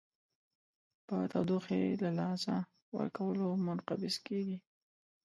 [1.07, 2.55] په تودوخې له لاسه
[2.97, 4.57] ورکولو منقبض کیږي.